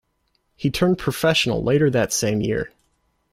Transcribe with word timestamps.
He 0.55 0.71
turned 0.71 0.97
professional 0.97 1.61
later 1.63 1.87
that 1.91 2.11
same 2.11 2.41
year. 2.41 2.71